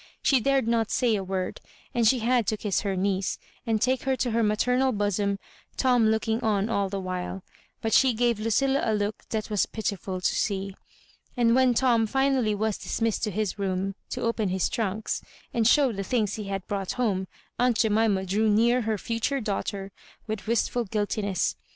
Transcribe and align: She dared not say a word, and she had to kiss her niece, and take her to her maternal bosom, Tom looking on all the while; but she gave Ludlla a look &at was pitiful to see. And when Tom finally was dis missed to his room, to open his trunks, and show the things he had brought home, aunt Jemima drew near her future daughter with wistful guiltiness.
She 0.23 0.39
dared 0.39 0.67
not 0.67 0.89
say 0.89 1.13
a 1.15 1.23
word, 1.23 1.61
and 1.93 2.07
she 2.07 2.17
had 2.21 2.47
to 2.47 2.57
kiss 2.57 2.81
her 2.81 2.95
niece, 2.95 3.37
and 3.67 3.79
take 3.79 4.01
her 4.01 4.15
to 4.15 4.31
her 4.31 4.41
maternal 4.41 4.91
bosom, 4.91 5.37
Tom 5.77 6.07
looking 6.07 6.41
on 6.43 6.69
all 6.69 6.89
the 6.89 6.99
while; 6.99 7.43
but 7.83 7.93
she 7.93 8.15
gave 8.15 8.39
Ludlla 8.39 8.81
a 8.83 8.95
look 8.95 9.21
&at 9.31 9.51
was 9.51 9.67
pitiful 9.67 10.19
to 10.19 10.35
see. 10.35 10.75
And 11.37 11.53
when 11.53 11.75
Tom 11.75 12.07
finally 12.07 12.55
was 12.55 12.79
dis 12.79 12.99
missed 12.99 13.23
to 13.25 13.29
his 13.29 13.59
room, 13.59 13.93
to 14.09 14.21
open 14.23 14.49
his 14.49 14.69
trunks, 14.69 15.21
and 15.53 15.67
show 15.67 15.91
the 15.91 16.01
things 16.03 16.33
he 16.33 16.45
had 16.45 16.65
brought 16.65 16.93
home, 16.93 17.27
aunt 17.59 17.77
Jemima 17.77 18.25
drew 18.25 18.49
near 18.49 18.81
her 18.81 18.97
future 18.97 19.39
daughter 19.39 19.91
with 20.25 20.47
wistful 20.47 20.83
guiltiness. 20.85 21.55